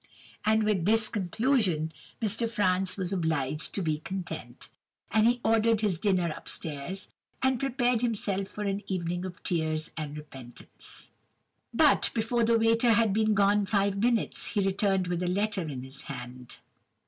[0.43, 1.93] "And with this conclusion
[2.23, 2.49] Mr.
[2.49, 4.67] Franz was obliged to be content;
[5.11, 7.07] and he ordered his dinner up stairs,
[7.43, 11.11] and prepared himself for an evening of tears and repentance.
[11.71, 15.83] "But, before the waiter had been gone five minutes, he returned with a letter in
[15.83, 16.55] his hand.